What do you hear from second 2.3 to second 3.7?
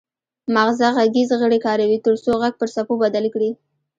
غږ پر څپو بدل کړي